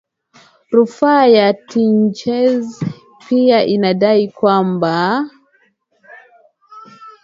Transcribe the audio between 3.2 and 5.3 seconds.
pia inadai kwamba